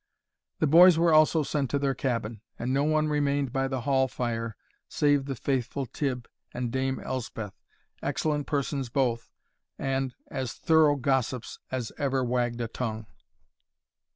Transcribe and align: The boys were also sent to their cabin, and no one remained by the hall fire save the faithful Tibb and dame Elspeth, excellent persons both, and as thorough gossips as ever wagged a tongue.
The 0.57 0.65
boys 0.65 0.97
were 0.97 1.13
also 1.13 1.43
sent 1.43 1.69
to 1.69 1.77
their 1.77 1.93
cabin, 1.93 2.41
and 2.57 2.73
no 2.73 2.83
one 2.83 3.07
remained 3.07 3.53
by 3.53 3.67
the 3.67 3.81
hall 3.81 4.07
fire 4.07 4.55
save 4.89 5.25
the 5.25 5.35
faithful 5.35 5.85
Tibb 5.85 6.27
and 6.51 6.71
dame 6.71 6.99
Elspeth, 6.99 7.53
excellent 8.01 8.47
persons 8.47 8.89
both, 8.89 9.29
and 9.77 10.15
as 10.31 10.53
thorough 10.53 10.95
gossips 10.95 11.59
as 11.71 11.91
ever 11.99 12.23
wagged 12.23 12.61
a 12.61 12.67
tongue. 12.67 13.05